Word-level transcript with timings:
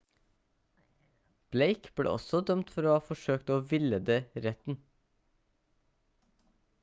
blake 1.55 1.91
ble 1.99 2.13
også 2.13 2.39
dømt 2.51 2.73
for 2.77 2.89
å 2.89 2.95
ha 2.97 3.03
forsøkt 3.09 3.53
å 3.57 3.61
villede 3.73 4.17
retten 4.45 4.79